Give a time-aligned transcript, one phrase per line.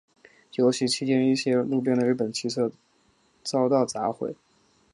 [0.55, 2.71] 游行期间一些路边的日本汽车
[3.43, 4.35] 遭到砸毁。